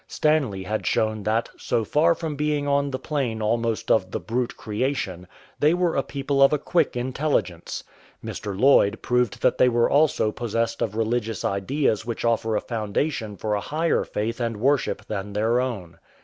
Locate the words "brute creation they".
4.19-5.75